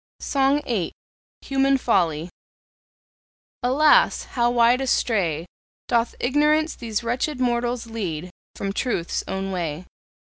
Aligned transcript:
SONG 0.19 0.63
VIII. 0.65 0.93
HUMAN 1.43 1.77
FOLLY. 1.77 2.31
Alas! 3.61 4.23
how 4.23 4.49
wide 4.49 4.81
astray 4.81 5.45
Doth 5.87 6.15
Ignorance 6.19 6.73
these 6.73 7.03
wretched 7.03 7.39
mortals 7.39 7.85
lead 7.85 8.31
From 8.55 8.73
Truth's 8.73 9.23
own 9.27 9.51
way! 9.51 9.85